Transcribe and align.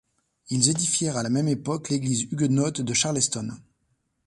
Ils 0.49 0.67
édifièrent 0.69 1.15
à 1.17 1.21
la 1.21 1.29
même 1.29 1.47
époque 1.47 1.89
l'église 1.89 2.23
huguenote 2.31 2.81
de 2.81 2.91
Charleston. 2.91 3.51